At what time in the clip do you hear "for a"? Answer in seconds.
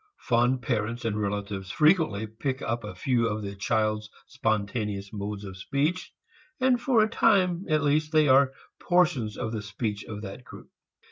6.81-7.07